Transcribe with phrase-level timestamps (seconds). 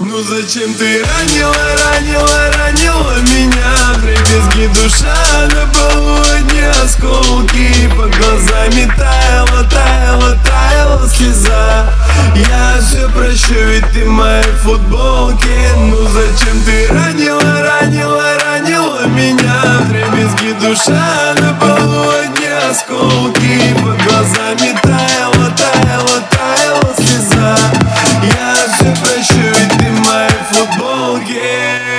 [0.00, 3.94] Ну зачем ты ранила, ранила, ранила меня?
[4.00, 11.92] Дребезги душа на полу одни осколки По глазами таяла, таяла, таяла слеза.
[12.36, 15.72] Я все прощу, ведь ты в моей футболке.
[15.76, 19.80] Ну зачем ты ранила, ранила, ранила меня?
[19.88, 23.37] Дребезги душа на полу одни осколки
[30.58, 31.97] в моей футболке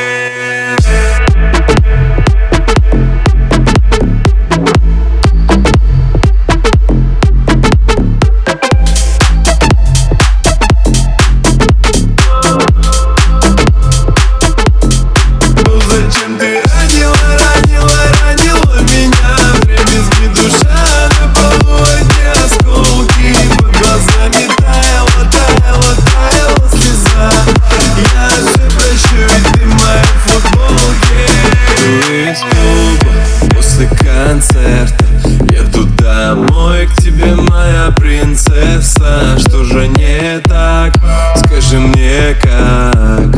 [36.30, 39.38] домой к тебе, моя принцесса.
[39.40, 40.94] Что же не так?
[41.38, 43.30] Скажи мне как?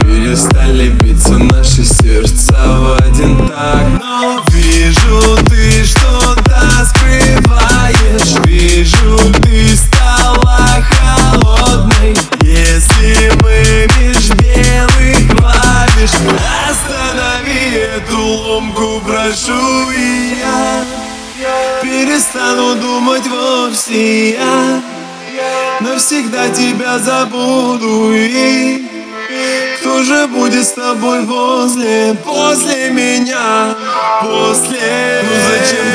[0.00, 8.46] Перестали биться наши сердца в один так Но вижу, ты что-то скрываешь.
[8.46, 10.58] Вижу, ты стала
[10.90, 12.16] холодной.
[12.42, 16.12] Если мы меж белых клавиш
[16.70, 21.07] Останови эту ломку, прошу и я
[21.82, 24.82] Перестану думать вовсе я.
[25.80, 28.84] Навсегда тебя забуду и
[29.80, 33.76] кто же будет с тобой возле, после меня,
[34.20, 35.22] после.
[35.22, 35.87] Ну зачем